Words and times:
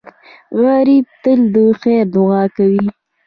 غریب 0.61 1.05
تل 1.23 1.39
د 1.53 1.55
خیر 1.81 2.05
دعا 2.13 2.43
کوي 2.55 2.87